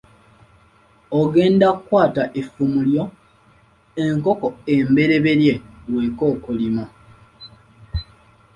[1.19, 3.03] Ogenda kukwata effumu lyo,
[4.03, 5.53] enkoko embereberye
[5.89, 6.83] bw’ekookolima.